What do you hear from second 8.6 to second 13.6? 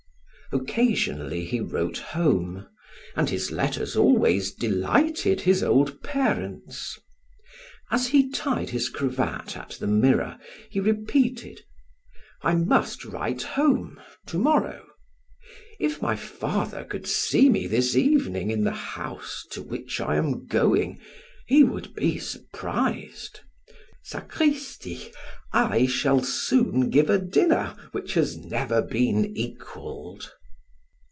his cravat at the mirror he repeated: "I must write